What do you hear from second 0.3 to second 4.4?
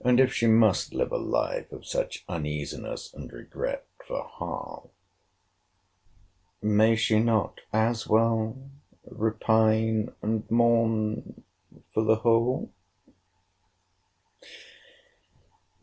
she must live a life of such uneasiness and regret for